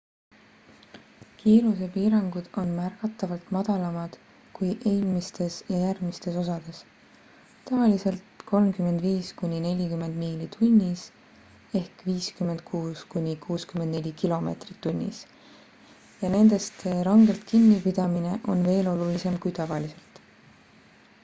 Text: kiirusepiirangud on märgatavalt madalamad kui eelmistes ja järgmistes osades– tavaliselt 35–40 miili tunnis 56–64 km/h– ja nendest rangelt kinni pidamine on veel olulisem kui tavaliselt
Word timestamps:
kiirusepiirangud 1.39 2.47
on 2.61 2.69
märgatavalt 2.77 3.49
madalamad 3.55 4.15
kui 4.59 4.69
eelmistes 4.91 5.57
ja 5.73 5.81
järgmistes 5.81 6.39
osades– 6.43 6.79
tavaliselt 7.71 8.41
35–40 8.53 10.15
miili 10.23 10.47
tunnis 10.55 11.03
56–64 11.73 14.13
km/h– 14.23 15.11
ja 16.25 16.31
nendest 16.37 16.83
rangelt 17.09 17.45
kinni 17.53 17.77
pidamine 17.87 18.33
on 18.55 18.65
veel 18.71 18.91
olulisem 18.95 19.39
kui 19.45 19.53
tavaliselt 19.61 20.19